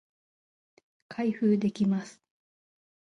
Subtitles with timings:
[1.09, 2.19] 開封できます